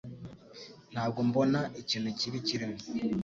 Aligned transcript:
Ntabwo 0.93 1.19
mbona 1.27 1.59
ikintu 1.81 2.09
kibi 2.19 2.39
kirimo 2.47 2.77